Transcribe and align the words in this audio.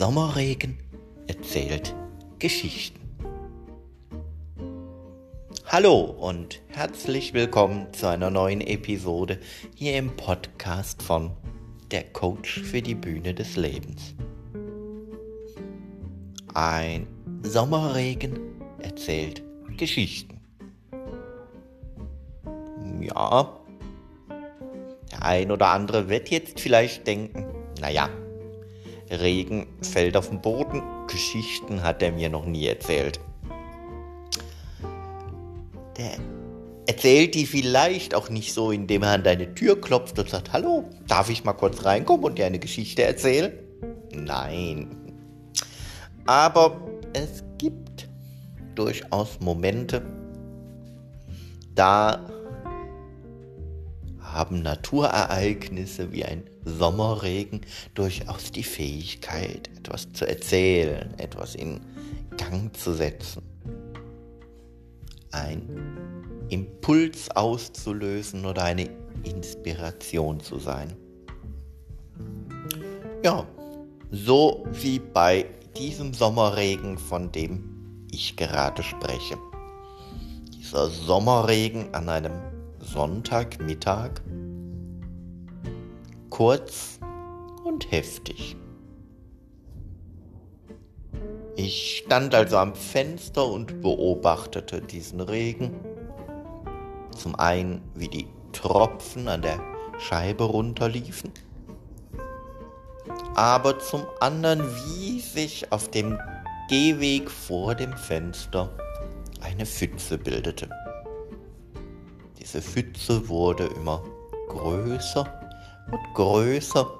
Sommerregen 0.00 0.78
erzählt 1.26 1.94
Geschichten. 2.38 3.00
Hallo 5.66 6.00
und 6.00 6.62
herzlich 6.68 7.34
willkommen 7.34 7.92
zu 7.92 8.06
einer 8.06 8.30
neuen 8.30 8.62
Episode 8.62 9.38
hier 9.74 9.98
im 9.98 10.16
Podcast 10.16 11.02
von 11.02 11.32
Der 11.90 12.04
Coach 12.04 12.62
für 12.62 12.80
die 12.80 12.94
Bühne 12.94 13.34
des 13.34 13.56
Lebens. 13.56 14.14
Ein 16.54 17.06
Sommerregen 17.42 18.38
erzählt 18.78 19.42
Geschichten. 19.76 20.40
Ja, 23.02 23.54
der 25.12 25.22
ein 25.22 25.50
oder 25.50 25.68
andere 25.68 26.08
wird 26.08 26.30
jetzt 26.30 26.58
vielleicht 26.58 27.06
denken, 27.06 27.44
naja, 27.82 28.08
Regen 29.10 29.66
fällt 29.82 30.16
auf 30.16 30.28
den 30.28 30.40
Boden. 30.40 30.82
Geschichten 31.08 31.82
hat 31.82 32.02
er 32.02 32.12
mir 32.12 32.28
noch 32.28 32.46
nie 32.46 32.66
erzählt. 32.66 33.20
Der 35.96 36.12
erzählt 36.86 37.34
die 37.34 37.46
vielleicht 37.46 38.14
auch 38.14 38.30
nicht 38.30 38.52
so, 38.52 38.70
indem 38.72 39.02
er 39.02 39.12
an 39.12 39.22
deine 39.22 39.54
Tür 39.54 39.80
klopft 39.80 40.18
und 40.18 40.28
sagt, 40.28 40.52
hallo, 40.52 40.84
darf 41.06 41.30
ich 41.30 41.44
mal 41.44 41.52
kurz 41.52 41.84
reinkommen 41.84 42.24
und 42.24 42.38
dir 42.38 42.46
eine 42.46 42.58
Geschichte 42.58 43.02
erzählen? 43.02 43.52
Nein. 44.12 44.88
Aber 46.26 46.80
es 47.12 47.44
gibt 47.58 48.08
durchaus 48.74 49.38
Momente, 49.40 50.02
da 51.74 52.26
haben 54.20 54.62
Naturereignisse 54.62 56.12
wie 56.12 56.24
ein 56.24 56.49
Sommerregen 56.70 57.60
durchaus 57.94 58.50
die 58.52 58.62
Fähigkeit, 58.62 59.68
etwas 59.76 60.12
zu 60.12 60.26
erzählen, 60.26 61.12
etwas 61.18 61.54
in 61.54 61.80
Gang 62.36 62.74
zu 62.76 62.94
setzen, 62.94 63.42
ein 65.30 65.62
Impuls 66.48 67.30
auszulösen 67.30 68.44
oder 68.44 68.64
eine 68.64 68.88
Inspiration 69.24 70.40
zu 70.40 70.58
sein. 70.58 70.96
Ja, 73.22 73.46
so 74.10 74.66
wie 74.72 74.98
bei 74.98 75.46
diesem 75.76 76.14
Sommerregen, 76.14 76.98
von 76.98 77.30
dem 77.30 78.06
ich 78.10 78.36
gerade 78.36 78.82
spreche. 78.82 79.36
Dieser 80.58 80.88
Sommerregen 80.88 81.94
an 81.94 82.08
einem 82.08 82.32
Sonntagmittag. 82.80 84.22
Kurz 86.30 86.98
und 87.64 87.90
heftig. 87.90 88.56
Ich 91.56 91.98
stand 92.04 92.34
also 92.34 92.56
am 92.56 92.74
Fenster 92.74 93.46
und 93.46 93.82
beobachtete 93.82 94.80
diesen 94.80 95.20
Regen. 95.20 95.74
Zum 97.14 97.34
einen, 97.34 97.82
wie 97.94 98.08
die 98.08 98.26
Tropfen 98.52 99.28
an 99.28 99.42
der 99.42 99.60
Scheibe 99.98 100.44
runterliefen, 100.44 101.32
aber 103.34 103.78
zum 103.78 104.06
anderen, 104.20 104.62
wie 104.62 105.20
sich 105.20 105.70
auf 105.70 105.90
dem 105.90 106.18
Gehweg 106.68 107.30
vor 107.30 107.74
dem 107.74 107.92
Fenster 107.96 108.70
eine 109.40 109.66
Pfütze 109.66 110.16
bildete. 110.16 110.70
Diese 112.38 112.62
Pfütze 112.62 113.28
wurde 113.28 113.66
immer 113.66 114.02
größer 114.48 115.39
und 115.90 116.14
größer 116.14 116.90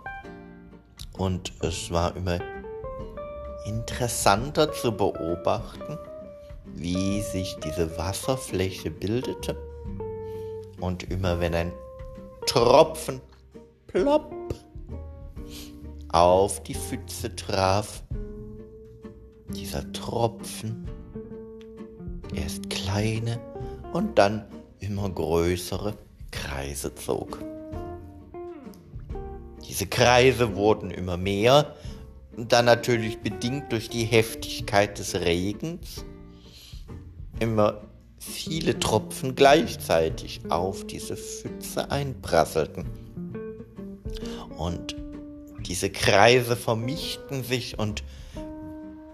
und 1.19 1.53
es 1.63 1.91
war 1.91 2.17
immer 2.17 2.39
interessanter 3.67 4.73
zu 4.73 4.93
beobachten, 4.93 5.99
wie 6.75 7.21
sich 7.21 7.57
diese 7.65 7.97
Wasserfläche 7.99 8.91
bildete 8.91 9.57
und 10.81 11.11
immer 11.11 11.41
wenn 11.41 11.55
ein 11.55 11.73
Tropfen 12.47 13.21
plopp 13.87 14.33
auf 16.09 16.63
die 16.63 16.75
Pfütze 16.75 17.35
traf, 17.37 18.03
dieser 19.49 19.93
Tropfen 19.93 20.89
erst 22.35 22.71
kleine 22.71 23.39
und 23.93 24.19
dann 24.19 24.47
immer 24.79 25.11
größere 25.11 25.95
Kreise 26.31 26.95
zog. 26.95 27.50
Diese 29.81 29.89
Kreise 29.89 30.57
wurden 30.57 30.91
immer 30.91 31.17
mehr, 31.17 31.75
dann 32.37 32.67
natürlich 32.67 33.21
bedingt 33.21 33.73
durch 33.73 33.89
die 33.89 34.05
Heftigkeit 34.05 34.99
des 34.99 35.15
Regens, 35.15 36.05
immer 37.39 37.81
viele 38.19 38.79
Tropfen 38.79 39.35
gleichzeitig 39.35 40.43
auf 40.51 40.87
diese 40.87 41.17
Pfütze 41.17 41.91
einprasselten. 41.91 42.91
Und 44.59 44.97
diese 45.67 45.89
Kreise 45.89 46.57
vermischten 46.57 47.43
sich 47.43 47.79
und 47.79 48.05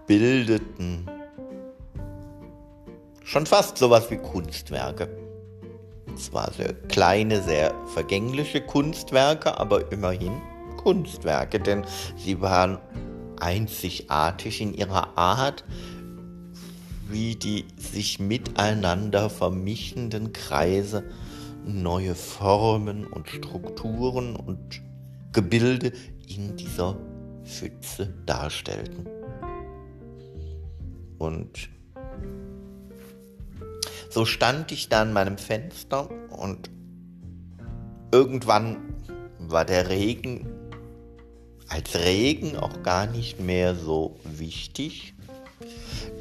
bildeten 0.05 1.09
schon 3.23 3.45
fast 3.45 3.77
sowas 3.77 4.11
wie 4.11 4.17
Kunstwerke. 4.17 5.07
Zwar 6.17 6.51
sehr 6.51 6.73
kleine, 6.73 7.41
sehr 7.41 7.73
vergängliche 7.93 8.59
Kunstwerke, 8.59 9.57
aber 9.57 9.93
immerhin 9.93 10.33
Kunstwerke, 10.87 11.59
denn 11.59 11.83
sie 12.15 12.39
waren 12.39 12.77
einzigartig 13.41 14.61
in 14.61 14.73
ihrer 14.73 15.17
Art, 15.17 15.65
wie 17.09 17.35
die 17.35 17.65
sich 17.75 18.21
miteinander 18.21 19.29
vermischenden 19.29 20.31
Kreise 20.31 21.03
neue 21.65 22.15
Formen 22.15 23.05
und 23.05 23.27
Strukturen 23.27 24.37
und 24.37 24.81
Gebilde 25.33 25.91
in 26.25 26.55
dieser 26.55 26.97
Pfütze 27.43 28.13
darstellten. 28.25 29.09
Und 31.17 31.67
so 34.09 34.23
stand 34.23 34.71
ich 34.71 34.87
da 34.87 35.01
an 35.01 35.11
meinem 35.11 35.37
Fenster 35.37 36.09
und 36.29 36.69
irgendwann 38.13 38.77
war 39.37 39.65
der 39.65 39.89
Regen 39.89 40.56
als 41.69 41.95
Regen 41.95 42.55
auch 42.57 42.83
gar 42.83 43.07
nicht 43.07 43.39
mehr 43.39 43.75
so 43.75 44.17
wichtig, 44.23 45.13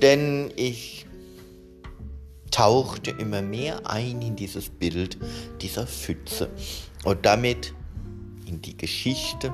denn 0.03 0.53
ich 0.57 1.07
tauchte 2.51 3.11
immer 3.11 3.43
mehr 3.43 3.89
ein 3.89 4.23
in 4.23 4.37
dieses 4.37 4.71
Bild 4.71 5.19
dieser 5.61 5.87
Pfütze 5.87 6.51
und 7.05 7.25
damit 7.27 7.75
in 8.47 8.63
die 8.63 8.77
Geschichte, 8.77 9.53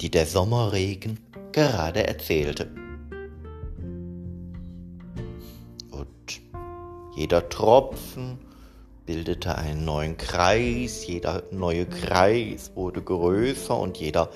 die 0.00 0.10
der 0.10 0.26
Sommerregen 0.26 1.20
gerade 1.52 2.06
erzählte. 2.06 2.70
Jeder 7.14 7.46
Tropfen 7.50 8.38
bildete 9.12 9.58
einen 9.58 9.84
neuen 9.84 10.16
Kreis, 10.16 11.06
jeder 11.06 11.42
neue 11.50 11.84
Kreis 11.84 12.72
wurde 12.74 13.02
größer 13.02 13.78
und 13.78 13.98
jeder 13.98 14.30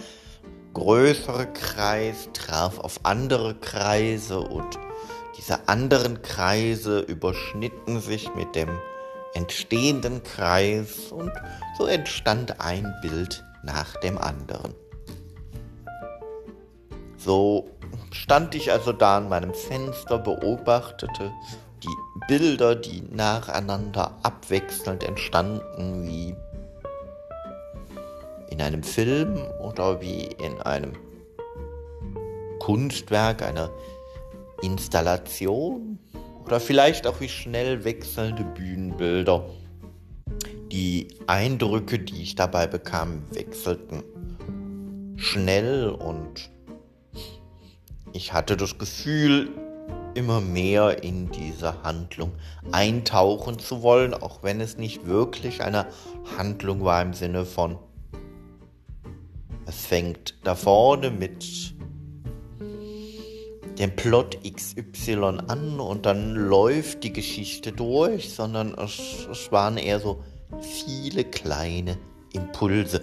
größere 0.75 1.47
Kreis 1.47 2.29
traf 2.35 2.79
auf 2.79 3.01
andere 3.05 3.55
Kreise 3.55 4.39
und 4.39 4.79
diese 5.39 5.67
anderen 5.67 6.21
Kreise 6.21 6.99
überschnitten 6.99 8.03
sich 8.03 8.35
mit 8.35 8.55
dem 8.55 8.69
entstehenden 9.33 10.23
Kreis 10.23 11.11
und 11.11 11.33
so 11.79 11.87
entstand 11.87 12.61
ein 12.61 12.95
Bild 13.01 13.45
nach 13.63 13.97
dem 14.01 14.19
anderen. 14.19 14.75
So 17.17 17.71
stand 18.13 18.55
ich 18.55 18.71
also 18.73 18.93
da 18.93 19.17
an 19.17 19.31
meinem 19.31 19.55
Fenster, 19.55 20.19
beobachtete 20.19 21.33
die 21.87 21.97
Bilder, 22.29 22.75
die 22.75 23.03
nacheinander 23.11 24.19
abwechselnd 24.23 25.05
entstanden, 25.05 26.07
wie 26.07 26.35
in 28.51 28.61
einem 28.61 28.83
Film 28.83 29.37
oder 29.61 30.01
wie 30.01 30.25
in 30.25 30.61
einem 30.63 30.93
Kunstwerk, 32.59 33.43
einer 33.43 33.71
Installation 34.63 35.99
oder 36.45 36.61
vielleicht 36.61 37.07
auch 37.07 37.21
wie 37.21 37.29
schnell 37.29 37.85
wechselnde 37.85 38.45
Bühnenbilder. 38.45 39.45
Die 40.73 41.09
Eindrücke, 41.27 41.99
die 41.99 42.23
ich 42.23 42.35
dabei 42.35 42.67
bekam, 42.67 43.23
wechselten 43.33 44.03
schnell 45.17 45.89
und 45.89 46.51
ich 48.13 48.33
hatte 48.33 48.57
das 48.57 48.79
Gefühl, 48.79 49.51
immer 50.17 50.41
mehr 50.41 51.03
in 51.03 51.31
diese 51.31 51.83
Handlung 51.83 52.33
eintauchen 52.73 53.59
zu 53.59 53.83
wollen, 53.83 54.15
auch 54.15 54.43
wenn 54.43 54.61
es 54.61 54.79
nicht 54.79 55.07
wirklich 55.07 55.63
eine 55.63 55.87
Handlung 56.39 56.83
war 56.85 57.03
im 57.03 57.13
Sinne 57.13 57.45
von, 57.45 57.79
es 59.67 59.85
fängt 59.85 60.35
da 60.43 60.55
vorne 60.55 61.11
mit 61.11 61.75
den 63.79 63.95
Plot 63.95 64.39
XY 64.43 65.41
an 65.49 65.81
und 65.81 66.07
dann 66.07 66.35
läuft 66.35 67.05
die 67.05 67.13
Geschichte 67.13 67.73
durch, 67.73 68.33
sondern 68.33 68.75
es, 68.75 69.27
es 69.31 69.53
waren 69.53 69.77
eher 69.77 70.01
so 70.01 70.23
viele 70.61 71.25
kleine 71.25 71.99
Impulse, 72.33 73.03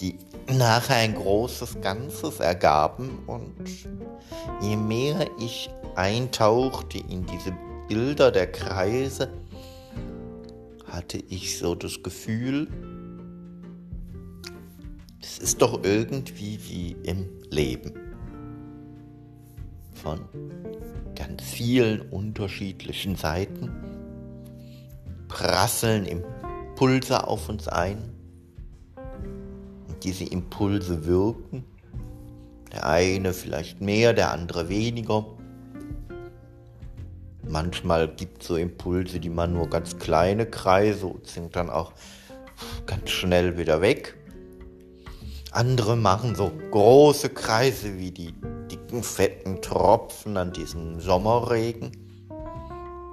die 0.00 0.18
nachher 0.52 0.96
ein 0.96 1.14
großes 1.14 1.80
Ganzes 1.80 2.40
ergaben. 2.40 3.22
Und 3.26 3.54
je 4.60 4.76
mehr 4.76 5.26
ich 5.38 5.70
eintauchte 5.98 6.98
in 6.98 7.26
diese 7.26 7.52
Bilder 7.88 8.30
der 8.30 8.50
Kreise, 8.50 9.32
hatte 10.86 11.18
ich 11.28 11.58
so 11.58 11.74
das 11.74 12.02
Gefühl, 12.02 12.68
es 15.20 15.38
ist 15.38 15.60
doch 15.60 15.82
irgendwie 15.82 16.58
wie 16.68 16.96
im 17.02 17.28
Leben. 17.50 17.92
Von 19.92 20.20
ganz 21.16 21.42
vielen 21.42 22.02
unterschiedlichen 22.02 23.16
Seiten 23.16 23.70
prasseln 25.26 26.06
Impulse 26.06 27.26
auf 27.26 27.48
uns 27.48 27.66
ein. 27.66 27.98
Und 29.88 30.04
diese 30.04 30.24
Impulse 30.24 31.06
wirken. 31.06 31.64
Der 32.72 32.86
eine 32.86 33.32
vielleicht 33.32 33.80
mehr, 33.80 34.12
der 34.12 34.30
andere 34.32 34.68
weniger. 34.68 35.37
Manchmal 37.48 38.08
gibt 38.08 38.42
so 38.42 38.56
Impulse, 38.56 39.20
die 39.20 39.30
man 39.30 39.54
nur 39.54 39.68
ganz 39.70 39.98
kleine 39.98 40.44
Kreise 40.44 41.06
und 41.06 41.26
sind 41.26 41.56
dann 41.56 41.70
auch 41.70 41.92
ganz 42.86 43.10
schnell 43.10 43.56
wieder 43.56 43.80
weg. 43.80 44.16
Andere 45.50 45.96
machen 45.96 46.34
so 46.34 46.52
große 46.70 47.30
Kreise 47.30 47.98
wie 47.98 48.10
die 48.10 48.34
dicken, 48.70 49.02
fetten 49.02 49.62
Tropfen 49.62 50.36
an 50.36 50.52
diesem 50.52 51.00
Sommerregen 51.00 51.92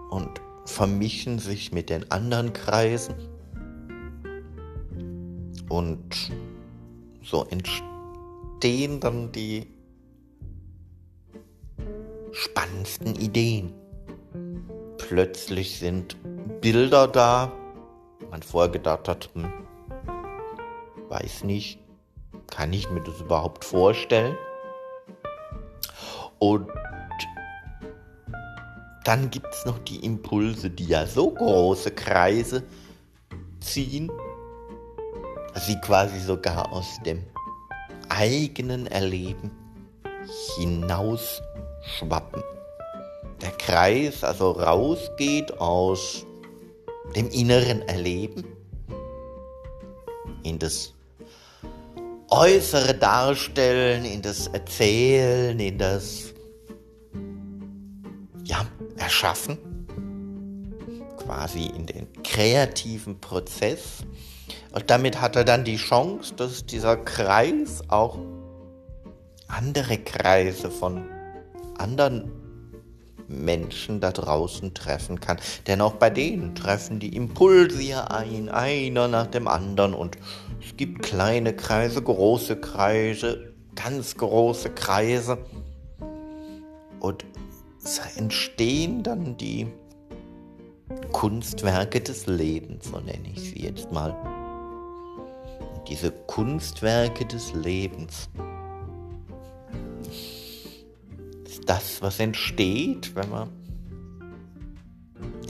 und 0.10 0.42
vermischen 0.66 1.40
sich 1.40 1.72
mit 1.72 1.90
den 1.90 2.12
anderen 2.12 2.52
Kreisen. 2.52 3.16
Und 5.70 6.32
so 7.24 7.46
entstehen 7.46 9.00
dann 9.00 9.32
die 9.32 9.68
spannendsten 12.34 13.16
Ideen. 13.16 13.74
Plötzlich 15.08 15.78
sind 15.78 16.18
Bilder 16.62 17.08
da, 17.08 17.52
man 18.32 18.42
vorher 18.42 18.72
gedacht 18.72 19.08
hat, 19.08 19.30
hm, 19.34 19.54
weiß 21.10 21.44
nicht, 21.44 21.80
kann 22.48 22.74
ich 22.74 22.90
mir 22.90 23.02
das 23.02 23.22
überhaupt 23.22 23.64
vorstellen? 23.64 24.36
Und 26.40 26.68
dann 29.04 29.30
gibt 29.30 29.54
es 29.54 29.66
noch 29.66 29.78
die 29.80 30.04
Impulse, 30.04 30.72
die 30.72 30.88
ja 30.88 31.06
so 31.06 31.30
große 31.30 31.92
Kreise 31.92 32.64
ziehen, 33.60 34.12
dass 35.54 35.68
sie 35.68 35.80
quasi 35.82 36.20
sogar 36.20 36.74
aus 36.74 36.98
dem 37.06 37.24
eigenen 38.10 38.88
Erleben 38.88 39.52
hinaus 40.58 41.44
schwappen. 41.84 42.42
Der 43.46 43.52
Kreis 43.52 44.24
also 44.24 44.50
rausgeht 44.50 45.60
aus 45.60 46.26
dem 47.16 47.30
inneren 47.30 47.84
Erleben 47.84 48.44
in 50.42 50.58
das 50.58 50.96
äußere 52.32 52.96
Darstellen, 52.96 54.04
in 54.04 54.24
das 54.24 54.48
Erzählen, 54.48 55.60
in 55.60 55.78
das 55.78 56.34
ja, 58.46 58.66
Erschaffen, 58.98 59.60
quasi 61.16 61.68
in 61.68 61.86
den 61.86 62.12
kreativen 62.24 63.22
Prozess. 63.22 64.00
Und 64.72 64.90
damit 64.90 65.22
hat 65.22 65.36
er 65.36 65.44
dann 65.44 65.64
die 65.64 65.78
Chance, 65.78 66.34
dass 66.34 66.66
dieser 66.66 66.98
Kreis 66.98 67.84
auch 67.90 68.18
andere 69.48 70.00
Kreise 70.00 70.72
von 70.72 71.06
anderen 71.78 72.45
Menschen 73.28 74.00
da 74.00 74.12
draußen 74.12 74.74
treffen 74.74 75.20
kann. 75.20 75.38
Denn 75.68 75.82
auch 75.82 75.94
bei 75.94 76.10
denen 76.10 76.56
treffen 76.56 77.00
die 77.00 77.16
Impulse 77.16 77.82
ja 77.82 78.06
ein, 78.06 78.50
einer 78.50 79.08
nach 79.08 79.28
dem 79.28 79.48
anderen. 79.48 79.94
Und 79.94 80.18
es 80.64 80.76
gibt 80.78 81.02
kleine 81.04 81.56
Kreise, 81.56 82.02
große 82.02 82.58
Kreise, 82.58 83.54
ganz 83.76 84.16
große 84.16 84.70
Kreise. 84.72 85.38
Und 87.00 87.26
es 87.84 88.00
entstehen 88.18 89.04
dann 89.04 89.38
die 89.38 89.68
Kunstwerke 91.12 92.02
des 92.02 92.28
Lebens, 92.28 92.86
so 92.86 93.00
nenne 93.00 93.30
ich 93.34 93.42
sie 93.42 93.64
jetzt 93.64 93.92
mal. 93.92 94.12
Und 95.76 95.88
diese 95.88 96.12
Kunstwerke 96.12 97.26
des 97.26 97.54
Lebens 97.54 98.30
das, 101.62 102.02
was 102.02 102.20
entsteht, 102.20 103.16
wenn 103.16 103.30
man 103.30 103.50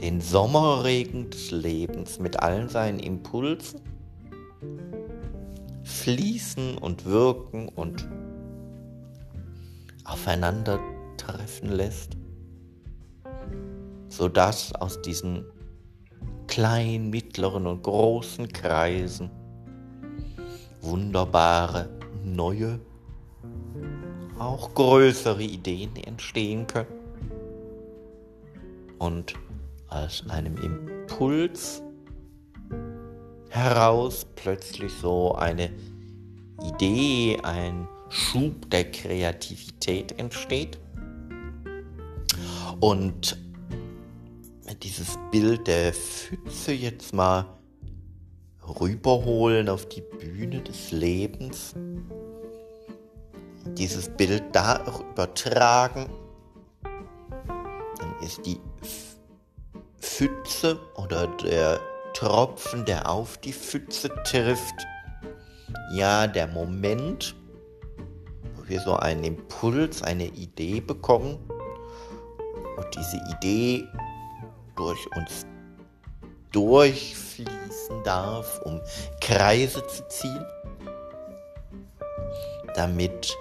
den 0.00 0.20
Sommerregen 0.20 1.30
des 1.30 1.50
Lebens 1.50 2.18
mit 2.18 2.40
allen 2.40 2.68
seinen 2.68 2.98
Impulsen 2.98 3.80
fließen 5.82 6.78
und 6.78 7.04
wirken 7.04 7.68
und 7.68 8.08
aufeinandertreffen 10.04 11.70
lässt, 11.70 12.16
sodass 14.08 14.74
aus 14.74 15.00
diesen 15.02 15.44
kleinen, 16.46 17.10
mittleren 17.10 17.66
und 17.66 17.82
großen 17.82 18.48
Kreisen 18.48 19.30
wunderbare 20.80 21.88
neue 22.24 22.80
auch 24.38 24.74
größere 24.74 25.42
Ideen 25.42 25.96
entstehen 25.96 26.66
können. 26.66 26.88
Und 28.98 29.34
aus 29.88 30.24
einem 30.28 30.56
Impuls 30.56 31.82
heraus 33.50 34.26
plötzlich 34.34 34.92
so 34.92 35.34
eine 35.34 35.70
Idee, 36.62 37.38
ein 37.42 37.88
Schub 38.08 38.70
der 38.70 38.90
Kreativität 38.90 40.18
entsteht. 40.18 40.78
Und 42.80 43.38
dieses 44.82 45.18
Bild 45.30 45.66
der 45.66 45.92
Pfütze 45.92 46.72
jetzt 46.72 47.14
mal 47.14 47.46
rüberholen 48.80 49.68
auf 49.68 49.88
die 49.88 50.02
Bühne 50.02 50.60
des 50.60 50.90
Lebens 50.90 51.74
dieses 53.76 54.08
Bild 54.08 54.44
da 54.52 54.84
übertragen, 55.12 56.08
dann 56.82 58.14
ist 58.22 58.44
die 58.46 58.60
Pfütze 60.00 60.78
oder 60.96 61.26
der 61.26 61.80
Tropfen, 62.14 62.84
der 62.84 63.08
auf 63.08 63.36
die 63.38 63.52
Pfütze 63.52 64.08
trifft, 64.24 64.86
ja 65.92 66.26
der 66.26 66.46
Moment, 66.46 67.34
wo 68.54 68.68
wir 68.68 68.80
so 68.80 68.96
einen 68.96 69.24
Impuls, 69.24 70.02
eine 70.02 70.26
Idee 70.26 70.80
bekommen 70.80 71.38
und 72.76 72.86
diese 72.96 73.20
Idee 73.36 73.86
durch 74.76 75.06
uns 75.16 75.46
durchfließen 76.52 78.02
darf, 78.04 78.60
um 78.64 78.80
Kreise 79.20 79.86
zu 79.86 80.08
ziehen, 80.08 80.46
damit 82.74 83.36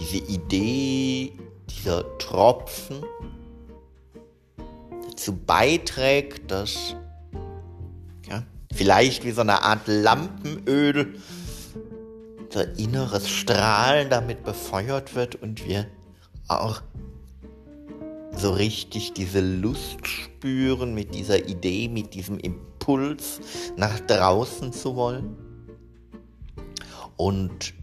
diese 0.00 0.16
Idee, 0.16 1.32
dieser 1.68 2.18
Tropfen 2.18 3.04
dazu 5.08 5.36
beiträgt, 5.36 6.50
dass 6.50 6.96
ja, 8.28 8.42
vielleicht 8.72 9.24
wie 9.24 9.32
so 9.32 9.42
eine 9.42 9.62
Art 9.62 9.86
Lampenöl 9.86 11.14
unser 12.38 12.78
inneres 12.78 13.28
Strahlen 13.28 14.10
damit 14.10 14.42
befeuert 14.42 15.14
wird 15.14 15.36
und 15.36 15.66
wir 15.68 15.86
auch 16.48 16.80
so 18.34 18.52
richtig 18.52 19.12
diese 19.12 19.40
Lust 19.40 20.06
spüren, 20.06 20.94
mit 20.94 21.14
dieser 21.14 21.46
Idee, 21.46 21.88
mit 21.88 22.14
diesem 22.14 22.38
Impuls 22.38 23.40
nach 23.76 24.00
draußen 24.00 24.72
zu 24.72 24.96
wollen. 24.96 25.36
Und 27.16 27.74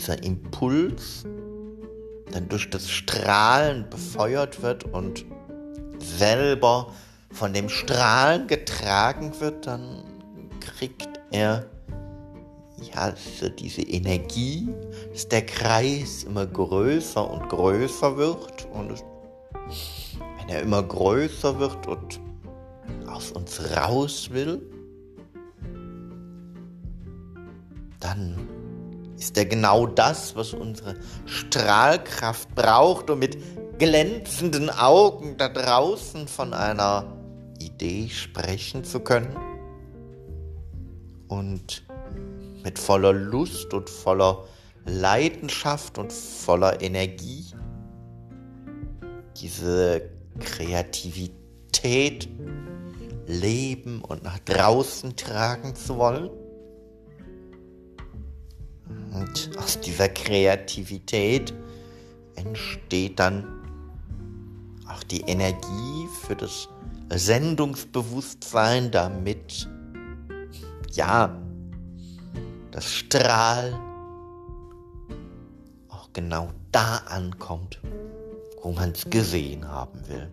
dieser 0.00 0.22
Impuls 0.22 1.24
dann 2.32 2.48
durch 2.48 2.70
das 2.70 2.88
Strahlen 2.88 3.84
befeuert 3.90 4.62
wird 4.62 4.84
und 4.84 5.26
selber 5.98 6.94
von 7.30 7.52
dem 7.52 7.68
Strahlen 7.68 8.46
getragen 8.46 9.38
wird, 9.40 9.66
dann 9.66 10.02
kriegt 10.58 11.20
er 11.30 11.66
ja, 12.94 13.14
so 13.38 13.50
diese 13.50 13.82
Energie, 13.82 14.68
dass 15.12 15.28
der 15.28 15.44
Kreis 15.44 16.24
immer 16.24 16.46
größer 16.46 17.30
und 17.30 17.50
größer 17.50 18.16
wird 18.16 18.68
und 18.72 19.04
wenn 20.38 20.48
er 20.48 20.62
immer 20.62 20.82
größer 20.82 21.58
wird 21.58 21.86
und 21.86 22.20
aus 23.06 23.32
uns 23.32 23.60
raus 23.76 24.30
will, 24.30 24.62
dann 27.98 28.49
ist 29.20 29.36
er 29.36 29.44
genau 29.44 29.86
das, 29.86 30.34
was 30.34 30.54
unsere 30.54 30.94
Strahlkraft 31.26 32.54
braucht, 32.54 33.10
um 33.10 33.18
mit 33.18 33.36
glänzenden 33.78 34.70
Augen 34.70 35.36
da 35.36 35.50
draußen 35.50 36.26
von 36.26 36.54
einer 36.54 37.04
Idee 37.60 38.08
sprechen 38.08 38.82
zu 38.82 39.00
können 39.00 39.36
und 41.28 41.84
mit 42.64 42.78
voller 42.78 43.12
Lust 43.12 43.74
und 43.74 43.90
voller 43.90 44.46
Leidenschaft 44.86 45.98
und 45.98 46.10
voller 46.12 46.80
Energie 46.80 47.44
diese 49.36 50.00
Kreativität 50.38 52.26
leben 53.26 54.00
und 54.00 54.22
nach 54.22 54.38
draußen 54.38 55.14
tragen 55.14 55.74
zu 55.74 55.98
wollen. 55.98 56.30
Und 59.12 59.50
aus 59.58 59.80
dieser 59.80 60.08
Kreativität 60.08 61.52
entsteht 62.36 63.18
dann 63.18 63.44
auch 64.88 65.02
die 65.04 65.22
Energie 65.22 66.08
für 66.22 66.36
das 66.36 66.68
Sendungsbewusstsein, 67.12 68.90
damit 68.90 69.68
ja 70.92 71.36
das 72.70 72.92
Strahlen 72.92 73.74
auch 75.88 76.08
genau 76.12 76.50
da 76.70 76.98
ankommt, 77.08 77.80
wo 78.62 78.72
man 78.72 78.92
es 78.92 79.08
gesehen 79.10 79.68
haben 79.68 80.00
will. 80.08 80.32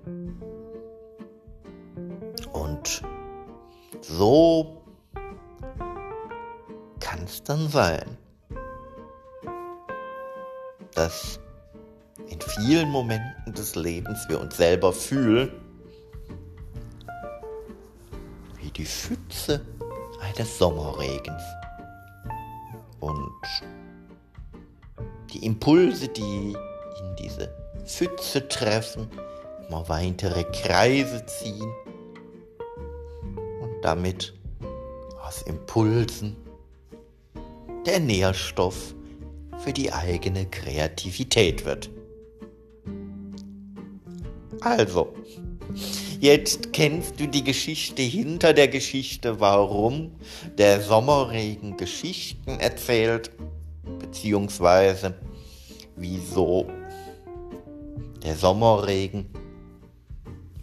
Und 2.53 3.01
so 4.01 4.81
kann 6.99 7.23
es 7.23 7.43
dann 7.43 7.69
sein, 7.69 8.17
dass 10.97 11.39
in 12.27 12.41
vielen 12.41 12.89
Momenten 12.89 13.53
des 13.53 13.75
Lebens 13.75 14.27
wir 14.27 14.41
uns 14.41 14.57
selber 14.57 14.91
fühlen 14.91 15.51
wie 18.59 18.71
die 18.71 18.85
Pfütze 18.85 19.61
eines 20.19 20.57
Sommerregens. 20.57 21.43
Und 22.99 23.43
die 25.31 25.45
Impulse, 25.45 26.07
die 26.07 26.53
in 26.53 27.15
diese 27.19 27.53
Pfütze 27.85 28.47
treffen, 28.47 29.07
immer 29.67 29.87
weitere 29.87 30.45
Kreise 30.45 31.23
ziehen 31.27 31.71
und 33.61 33.81
damit 33.83 34.33
aus 35.23 35.43
Impulsen 35.43 36.35
der 37.85 37.99
Nährstoff 37.99 38.95
für 39.67 39.73
die 39.73 39.91
eigene 39.91 40.45
Kreativität 40.45 41.65
wird. 41.65 41.89
Also, 44.61 45.13
jetzt 46.21 46.71
kennst 46.71 47.19
du 47.19 47.27
die 47.27 47.43
Geschichte 47.43 48.01
hinter 48.01 48.53
der 48.53 48.69
Geschichte, 48.69 49.41
warum 49.41 50.15
der 50.57 50.79
Sommerregen 50.79 51.75
Geschichten 51.75 52.61
erzählt, 52.61 53.31
beziehungsweise 53.99 55.15
wieso 55.97 56.67
der 58.23 58.37
Sommerregen 58.37 59.25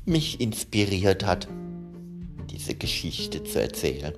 mich 0.07 0.41
inspiriert 0.41 1.27
hat, 1.27 1.47
diese 2.51 2.75
Geschichte 2.75 3.45
zu 3.45 3.61
erzählen. 3.61 4.15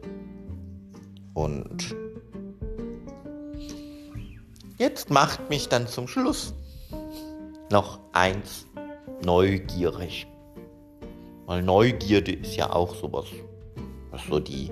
Und 1.34 2.05
Jetzt 4.78 5.08
macht 5.08 5.48
mich 5.48 5.70
dann 5.70 5.86
zum 5.86 6.06
Schluss 6.06 6.52
noch 7.70 7.98
eins 8.12 8.66
neugierig. 9.24 10.26
Weil 11.46 11.62
Neugierde 11.62 12.32
ist 12.32 12.56
ja 12.56 12.70
auch 12.70 12.94
sowas, 12.94 13.24
was 14.10 14.20
so 14.28 14.38
die 14.38 14.70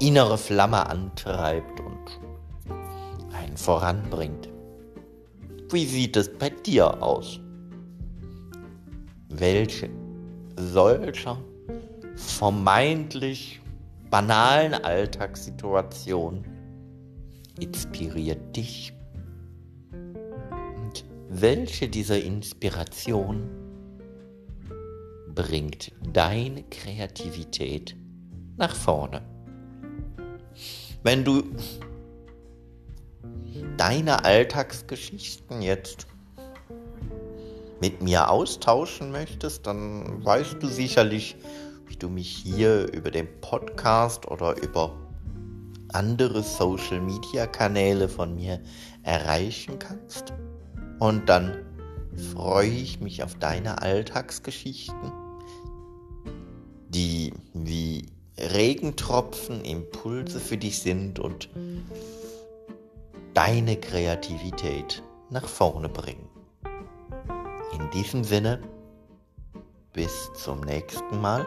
innere 0.00 0.38
Flamme 0.38 0.88
antreibt 0.88 1.78
und 1.80 3.34
einen 3.34 3.58
voranbringt. 3.58 4.48
Wie 5.70 5.84
sieht 5.84 6.16
es 6.16 6.32
bei 6.32 6.48
dir 6.48 7.02
aus? 7.02 7.38
Welche 9.28 9.90
solcher 10.56 11.36
vermeintlich 12.14 13.60
banalen 14.08 14.72
Alltagssituationen 14.72 16.55
inspiriert 17.60 18.56
dich? 18.56 18.92
Und 19.92 21.04
welche 21.28 21.88
dieser 21.88 22.20
Inspiration 22.22 23.48
bringt 25.34 25.92
deine 26.12 26.62
Kreativität 26.64 27.96
nach 28.56 28.74
vorne? 28.74 29.22
Wenn 31.02 31.24
du 31.24 31.44
deine 33.76 34.24
Alltagsgeschichten 34.24 35.62
jetzt 35.62 36.06
mit 37.80 38.02
mir 38.02 38.30
austauschen 38.30 39.12
möchtest, 39.12 39.66
dann 39.66 40.24
weißt 40.24 40.62
du 40.62 40.66
sicherlich, 40.66 41.36
wie 41.86 41.96
du 41.96 42.08
mich 42.08 42.28
hier 42.28 42.92
über 42.92 43.10
den 43.10 43.28
Podcast 43.40 44.26
oder 44.26 44.60
über 44.62 45.05
andere 45.96 46.42
Social-Media-Kanäle 46.42 48.08
von 48.08 48.34
mir 48.34 48.60
erreichen 49.02 49.78
kannst. 49.78 50.34
Und 50.98 51.28
dann 51.28 51.64
freue 52.34 52.68
ich 52.68 53.00
mich 53.00 53.22
auf 53.22 53.34
deine 53.36 53.80
Alltagsgeschichten, 53.80 55.12
die 56.88 57.32
wie 57.54 58.06
Regentropfen 58.38 59.64
Impulse 59.64 60.38
für 60.38 60.58
dich 60.58 60.80
sind 60.80 61.18
und 61.18 61.48
deine 63.32 63.76
Kreativität 63.76 65.02
nach 65.30 65.46
vorne 65.48 65.88
bringen. 65.88 66.28
In 67.72 67.90
diesem 67.90 68.22
Sinne, 68.22 68.60
bis 69.94 70.30
zum 70.34 70.60
nächsten 70.60 71.22
Mal. 71.22 71.46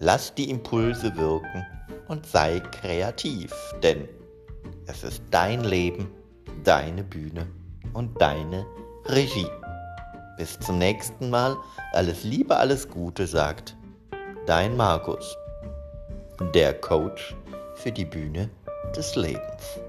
Lass 0.00 0.34
die 0.34 0.50
Impulse 0.50 1.16
wirken 1.16 1.64
und 2.12 2.26
sei 2.26 2.60
kreativ, 2.60 3.54
denn 3.82 4.06
es 4.86 5.02
ist 5.02 5.22
dein 5.30 5.64
Leben, 5.64 6.12
deine 6.62 7.02
Bühne 7.02 7.46
und 7.94 8.20
deine 8.20 8.66
Regie. 9.06 9.48
Bis 10.36 10.60
zum 10.60 10.76
nächsten 10.76 11.30
Mal. 11.30 11.56
Alles 11.94 12.22
Liebe, 12.22 12.54
alles 12.54 12.86
Gute, 12.86 13.26
sagt 13.26 13.74
dein 14.46 14.76
Markus, 14.76 15.36
der 16.54 16.74
Coach 16.74 17.34
für 17.76 17.90
die 17.90 18.04
Bühne 18.04 18.50
des 18.94 19.16
Lebens. 19.16 19.80